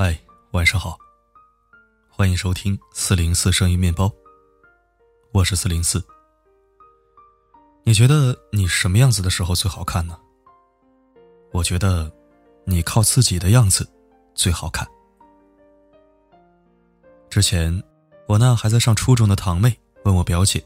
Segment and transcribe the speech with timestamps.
[0.00, 0.16] 嗨，
[0.52, 0.96] 晚上好。
[2.08, 4.08] 欢迎收听四零四声音面包，
[5.32, 6.00] 我是四零四。
[7.82, 10.16] 你觉得你什么样子的时候最好看呢？
[11.50, 12.08] 我觉得，
[12.62, 13.90] 你靠自己的样子
[14.36, 14.86] 最好看。
[17.28, 17.82] 之前，
[18.28, 20.64] 我那还在上初中的堂妹问我表姐：“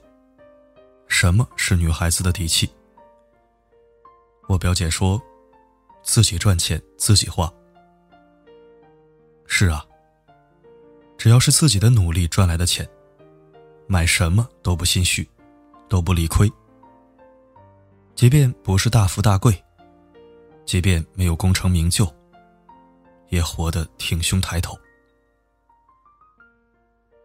[1.08, 2.70] 什么是女孩子的底气？”
[4.46, 5.18] 我表姐说
[6.04, 7.50] ：“自己赚钱，自己花。”
[9.54, 9.84] 是啊，
[11.18, 12.88] 只要是自己的努力赚来的钱，
[13.86, 15.28] 买什么都不心虚，
[15.90, 16.50] 都不理亏。
[18.14, 19.62] 即便不是大富大贵，
[20.64, 22.10] 即便没有功成名就，
[23.28, 24.74] 也活得挺胸抬头。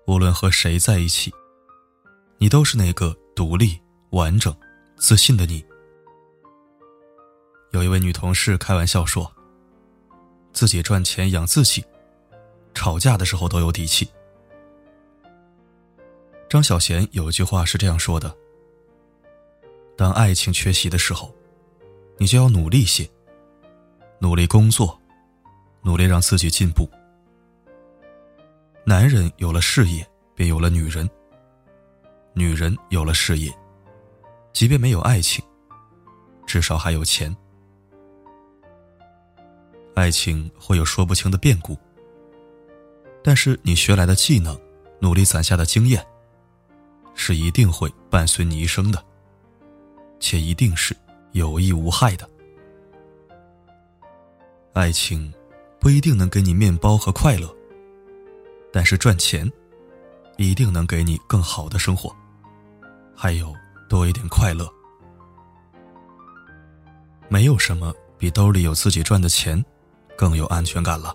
[0.05, 1.33] 无论和谁在一起，
[2.39, 4.53] 你都是那个独立、完整、
[4.97, 5.65] 自信的你。
[7.71, 9.31] 有一位女同事开玩笑说
[10.51, 11.81] ：“自己赚钱养自己。”
[12.77, 14.07] 吵架的时候都有底气。
[16.47, 18.31] 张小娴有一句话是这样说的
[19.97, 21.33] ：“当爱情缺席的时候，
[22.19, 23.09] 你就要努力些，
[24.19, 24.95] 努力工作，
[25.81, 26.87] 努力让自己进步。
[28.85, 31.03] 男人有了事业，便有了女人；
[32.33, 33.51] 女人有了事业，
[34.53, 35.43] 即便没有爱情，
[36.45, 37.35] 至少还有钱。
[39.95, 41.75] 爱情会有说不清的变故。”
[43.27, 44.57] 但是你学来的技能，
[45.01, 46.01] 努力攒下的经验，
[47.13, 49.03] 是一定会伴随你一生的，
[50.17, 50.95] 且一定是
[51.33, 52.25] 有益无害的。
[54.71, 55.29] 爱情
[55.77, 57.53] 不一定能给你面包和快乐，
[58.71, 59.51] 但是赚钱
[60.37, 62.15] 一定能给你更好的生活，
[63.13, 63.53] 还有
[63.89, 64.65] 多一点快乐。
[67.27, 69.61] 没有什么比兜里有自己赚的钱
[70.15, 71.13] 更有安全感了。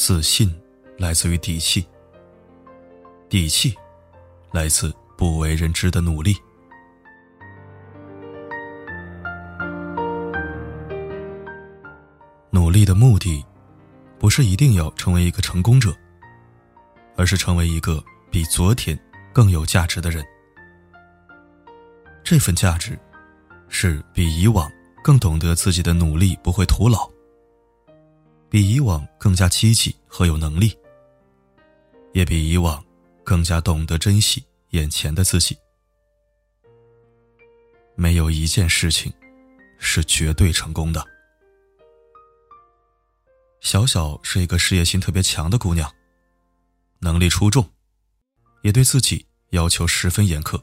[0.00, 0.50] 自信
[0.96, 1.86] 来自于底气，
[3.28, 3.74] 底气
[4.50, 6.34] 来自不为人知的努力。
[12.48, 13.44] 努力的目的，
[14.18, 15.94] 不是一定要成为一个成功者，
[17.14, 18.98] 而是成为一个比昨天
[19.34, 20.24] 更有价值的人。
[22.24, 22.98] 这份价值，
[23.68, 24.66] 是比以往
[25.04, 27.06] 更懂得自己的努力不会徒劳。
[28.50, 30.76] 比以往更加积极和有能力，
[32.12, 32.84] 也比以往
[33.22, 35.56] 更加懂得珍惜眼前的自己。
[37.94, 39.12] 没有一件事情
[39.78, 41.06] 是绝对成功的。
[43.60, 45.88] 小小是一个事业心特别强的姑娘，
[46.98, 47.64] 能力出众，
[48.62, 50.60] 也对自己要求十分严苛。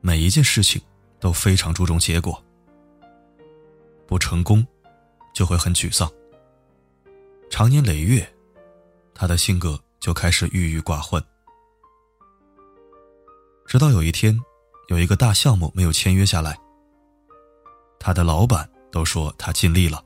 [0.00, 0.82] 每一件事情
[1.20, 2.42] 都非常注重结果，
[4.08, 4.66] 不成功
[5.32, 6.10] 就会很沮丧。
[7.60, 8.26] 长年累月，
[9.12, 11.22] 他的性格就开始郁郁寡欢。
[13.66, 14.34] 直到有一天，
[14.88, 16.58] 有一个大项目没有签约下来，
[17.98, 20.02] 他的老板都说他尽力了。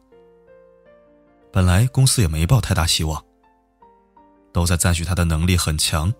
[1.53, 3.25] 本来公司也没抱太大希望，
[4.53, 6.13] 都在赞许他的能力很强，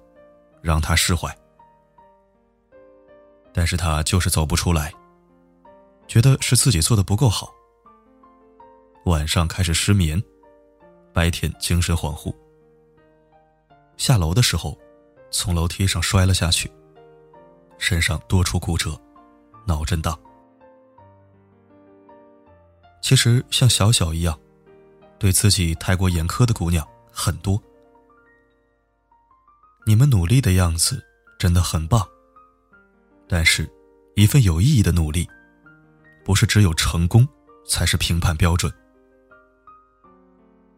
[0.63, 1.37] 让他释怀。
[3.53, 4.95] 但是他就是走不出来，
[6.07, 7.53] 觉得是自己做的不够好，
[9.07, 10.23] 晚上开始失眠。
[11.15, 12.35] 白天精神恍惚，
[13.97, 14.77] 下楼的时候，
[15.31, 16.69] 从楼梯上摔了下去，
[17.79, 19.01] 身上多处骨折，
[19.65, 20.19] 脑震荡。
[23.01, 24.37] 其实像小小一样，
[25.17, 27.63] 对自己太过严苛的姑娘很多。
[29.87, 31.01] 你们努力的样子
[31.39, 32.05] 真的很棒，
[33.29, 33.71] 但是，
[34.17, 35.29] 一份有意义的努力，
[36.25, 37.29] 不是只有成功
[37.65, 38.73] 才是评判标准。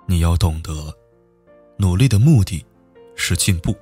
[0.06, 0.96] 你要懂得，
[1.76, 2.64] 努力的目的
[3.16, 3.76] 是进步。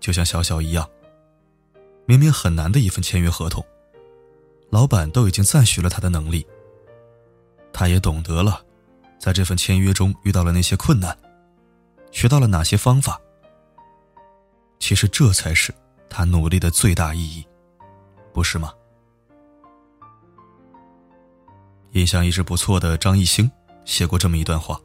[0.00, 0.88] 就像小小一样，
[2.06, 3.64] 明明很难的一份签约合同，
[4.70, 6.46] 老板都已经赞许了他的能力。
[7.72, 8.64] 他也懂得了，
[9.18, 11.16] 在这份签约中遇到了那些困难，
[12.10, 13.20] 学到了哪些方法。
[14.78, 15.74] 其实这才是
[16.08, 17.46] 他努力的最大意义，
[18.32, 18.72] 不是吗？
[21.92, 23.50] 印象一直不错的张艺兴。
[23.88, 24.78] 写过这么一段话：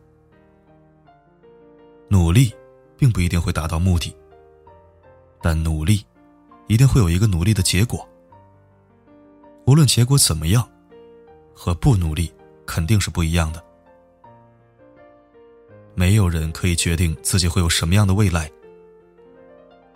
[2.08, 2.56] 努力
[2.98, 4.16] 并不一定会达到目的，
[5.42, 6.04] 但努力
[6.68, 8.08] 一定会有一个努力的结果。
[9.66, 10.68] 无论结果怎么样，
[11.54, 12.34] 和不努力
[12.66, 13.62] 肯定是不一样的。
[15.96, 18.50] 没有人可以决定自己会有什么样的未来，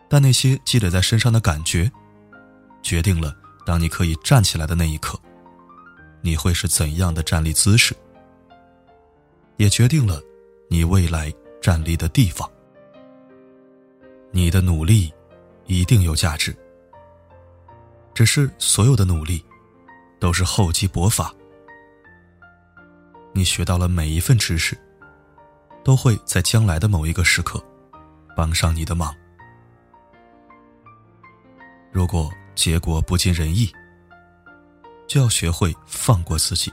[0.09, 1.89] 但那些积累在身上的感觉，
[2.83, 3.33] 决定了
[3.65, 5.17] 当你可以站起来的那一刻，
[6.19, 7.95] 你会是怎样的站立姿势。
[9.57, 10.21] 也决定了
[10.69, 12.49] 你未来站立的地方。
[14.31, 15.11] 你的努力
[15.65, 16.55] 一定有价值，
[18.13, 19.43] 只是所有的努力
[20.19, 21.33] 都是厚积薄发。
[23.33, 24.77] 你学到了每一份知识，
[25.83, 27.63] 都会在将来的某一个时刻
[28.35, 29.13] 帮上你的忙。
[31.91, 33.71] 如果结果不尽人意，
[35.07, 36.71] 就要学会放过自己。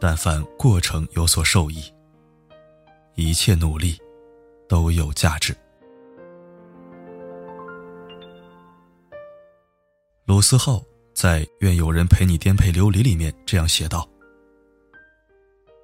[0.00, 1.82] 但凡过程有所受益，
[3.16, 3.98] 一切努力
[4.68, 5.56] 都有价值。
[10.24, 10.80] 鲁思浩
[11.12, 14.08] 在《愿有人陪你颠沛流离》里面这样写道：“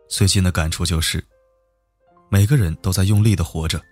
[0.06, 1.24] 最近的感触就是，
[2.28, 3.82] 每个人都在用力的活着，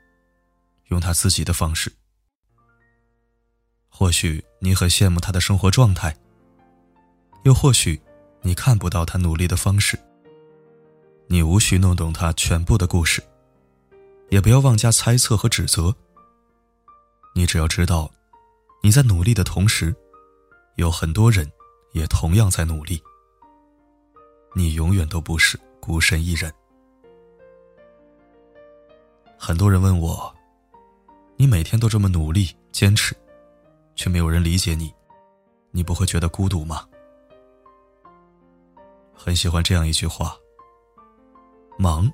[0.88, 1.90] 用他自己的方式。
[3.88, 6.16] 或许你很羡慕他的生活状态，
[7.42, 8.00] 又或许
[8.42, 9.98] 你看不到他努力的方式。”
[11.26, 13.22] 你无需弄懂他全部的故事，
[14.28, 15.94] 也不要妄加猜测和指责。
[17.34, 18.10] 你只要知道，
[18.82, 19.94] 你在努力的同时，
[20.76, 21.50] 有很多人
[21.92, 23.02] 也同样在努力。
[24.54, 26.52] 你永远都不是孤身一人。
[29.38, 30.34] 很多人问我，
[31.36, 33.16] 你每天都这么努力坚持，
[33.96, 34.92] 却没有人理解你，
[35.70, 36.86] 你不会觉得孤独吗？
[39.14, 40.36] 很喜欢这样一句话。
[41.78, 42.10] 忙，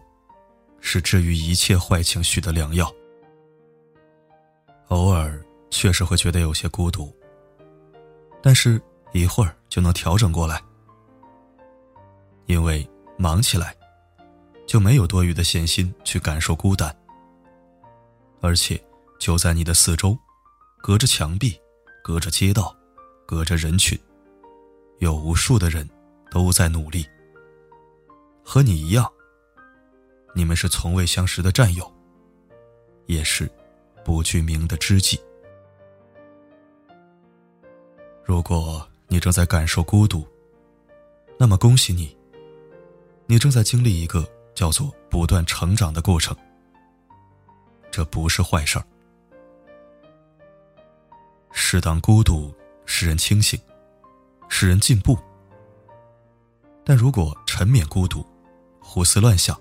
[0.80, 2.92] 是治愈一切坏情绪的良药。
[4.88, 7.14] 偶尔确实会觉得有些孤独，
[8.42, 8.80] 但是
[9.12, 10.62] 一会儿就能调整过来。
[12.46, 12.88] 因为
[13.18, 13.76] 忙起来，
[14.66, 16.94] 就没有多余的闲心去感受孤单。
[18.40, 18.82] 而且
[19.18, 20.16] 就在你的四周，
[20.80, 21.60] 隔着墙壁，
[22.02, 22.74] 隔着街道，
[23.26, 23.98] 隔着人群，
[25.00, 25.86] 有无数的人
[26.30, 27.04] 都在努力，
[28.42, 29.12] 和你一样。
[30.38, 31.92] 你们是从未相识的战友，
[33.06, 33.50] 也是
[34.04, 35.20] 不具名的知己。
[38.22, 40.24] 如果你正在感受孤独，
[41.36, 42.16] 那么恭喜你，
[43.26, 44.24] 你正在经历一个
[44.54, 46.36] 叫做不断成长的过程。
[47.90, 48.84] 这不是坏事儿。
[51.50, 52.54] 适当孤独
[52.86, 53.60] 使人清醒，
[54.48, 55.18] 使人进步。
[56.84, 58.24] 但如果沉湎孤独，
[58.78, 59.60] 胡思乱想，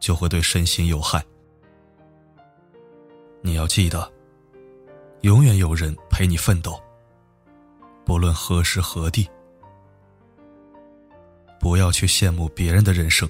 [0.00, 1.24] 就会对身心有害。
[3.42, 4.10] 你要记得，
[5.20, 6.80] 永远有人陪你奋斗，
[8.04, 9.28] 不论何时何地。
[11.60, 13.28] 不要去羡慕别人的人生，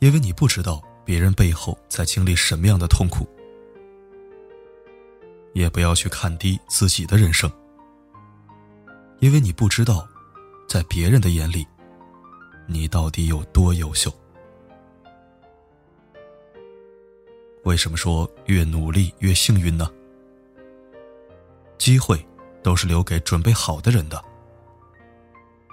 [0.00, 3.26] 因为你不知道别人背后在经历什么样的痛苦；
[5.52, 7.50] 也不要去看低自己的人生，
[9.20, 10.08] 因为你不知道，
[10.66, 11.66] 在别人的眼里，
[12.66, 14.10] 你到底有多优秀。
[17.64, 19.90] 为什么说越努力越幸运呢？
[21.76, 22.24] 机会
[22.62, 24.22] 都是留给准备好的人的，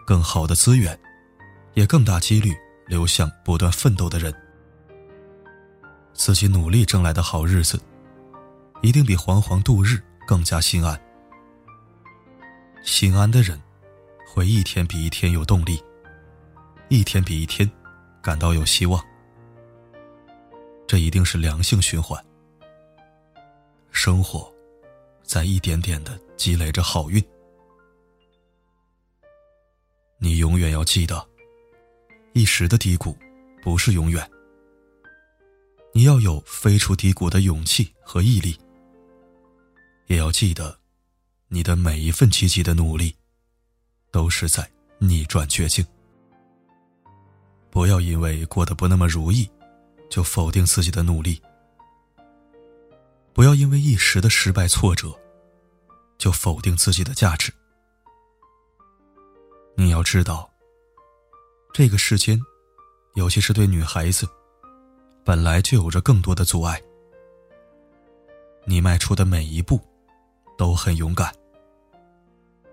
[0.05, 0.97] 更好的资源，
[1.73, 2.53] 也更大几率
[2.87, 4.33] 流向不断奋斗的人。
[6.13, 7.80] 自己努力挣来的好日子，
[8.81, 10.99] 一定比惶惶度日更加心安。
[12.83, 13.61] 心安的人，
[14.27, 15.83] 会一天比一天有动力，
[16.89, 17.69] 一天比一天
[18.21, 19.04] 感到有希望。
[20.87, 22.23] 这一定是良性循环。
[23.92, 24.54] 生活，
[25.23, 27.23] 在一点点的积累着好运。
[30.18, 31.27] 你永远要记得，
[32.33, 33.18] 一时的低谷
[33.63, 34.30] 不是永远。
[35.94, 38.57] 你要有飞出低谷的勇气和毅力。
[40.07, 40.77] 也要记得，
[41.47, 43.15] 你的每一份积极的努力，
[44.11, 45.85] 都是在逆转绝境。
[47.71, 49.49] 不要因为过得不那么如意。
[50.09, 51.42] 就否定自己的努力，
[53.33, 55.14] 不要因为一时的失败挫折，
[56.18, 57.54] 就否定自己的价值。
[59.76, 60.50] 你要知道，
[61.74, 62.40] 这个世间，
[63.16, 64.28] 尤其是对女孩子，
[65.26, 66.81] 本来就有着更多的阻碍。
[68.64, 69.81] 你迈出的每一步，
[70.57, 71.33] 都很勇敢。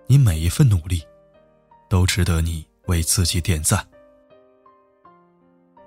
[0.06, 1.02] 你每一份努力，
[1.88, 3.84] 都值得你为自己点赞。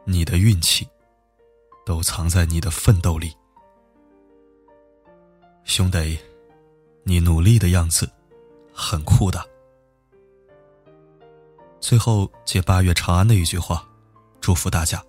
[0.03, 0.87] 你的运气。
[1.85, 3.31] 都藏在你的奋斗里，
[5.63, 6.17] 兄弟，
[7.03, 8.09] 你努力的样子
[8.73, 9.47] 很酷的。
[11.79, 13.87] 最后借八月长安的一句话，
[14.41, 15.03] 祝福大家：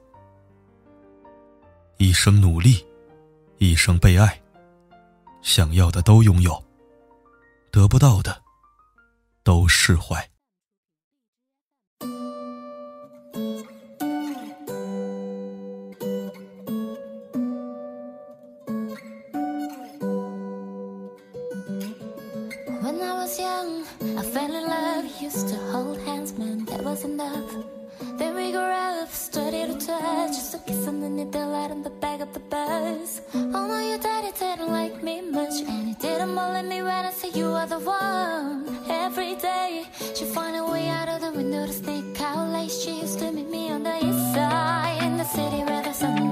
[1.97, 2.87] 一生努力，
[3.56, 4.38] 一生被爱，
[5.40, 6.62] 想要的都拥有，
[7.71, 8.42] 得不到的
[9.42, 10.28] 都释怀。
[23.14, 23.84] Was young,
[24.18, 25.04] I fell in love.
[25.20, 27.50] Used to hold hands, man, that was enough.
[28.18, 31.90] Then we grew up, started to touch, just a kiss underneath the light in the
[31.90, 33.20] back of the bus.
[33.34, 37.10] Oh no, your daddy didn't like me much, and he didn't believe me when I
[37.10, 38.66] said you are the one.
[38.88, 39.84] Every day,
[40.14, 43.30] she find a way out of the window to sneak out like she used to
[43.32, 46.25] meet me on the east side in the city where the sun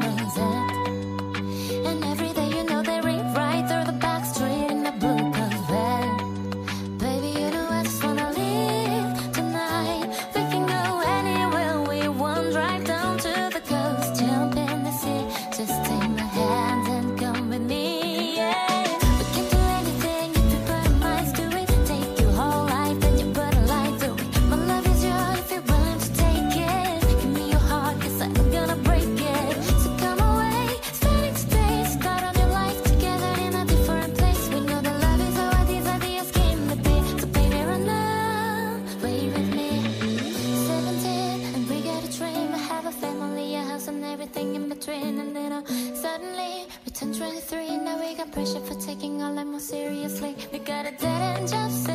[48.60, 50.36] for taking our life more seriously.
[50.52, 51.88] We got a dead end jobs